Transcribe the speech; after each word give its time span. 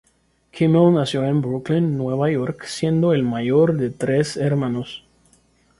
Kimmel 0.51 0.95
nació 0.95 1.25
en 1.27 1.41
Brooklyn, 1.43 1.95
Nueva 1.95 2.31
York, 2.31 2.63
siendo 2.65 3.13
el 3.13 3.21
mayor 3.21 3.77
de 3.77 3.91
tres 3.91 4.35
hermanos. 4.35 5.03